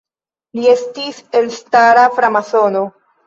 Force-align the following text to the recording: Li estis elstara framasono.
Li 0.59 0.63
estis 0.71 1.19
elstara 1.41 2.07
framasono. 2.17 2.83